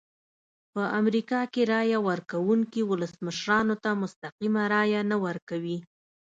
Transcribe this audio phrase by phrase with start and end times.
[0.73, 5.77] په امریکا کې رایه ورکوونکي ولسمشرانو ته مستقیمه رایه نه ورکوي.